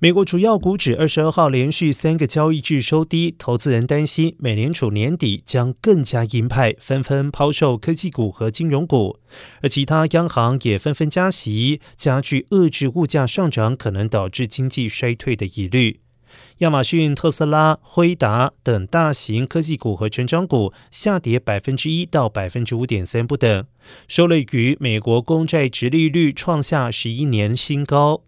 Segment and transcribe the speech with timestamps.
[0.00, 9.20] 美国主要股指二十二号连续三个交易日收低投资人担心美联储年底将更加鹰派纷纷抛售科技股和金融股。
[9.62, 16.00] 而其他央行也纷纷加息加剧遏制物价上涨可能导致经济衰退的疑虑。
[16.58, 23.64] 亚马逊特斯拉辉达等大型科技股和成长股下跌百分之一到百分之五点三不等
[24.08, 28.24] 受累于美国公债直利率创下十一年新高。